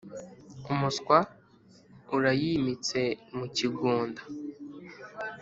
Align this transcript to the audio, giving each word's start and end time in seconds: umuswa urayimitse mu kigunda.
umuswa 0.71 1.17
urayimitse 2.15 3.01
mu 3.37 3.45
kigunda. 3.55 4.21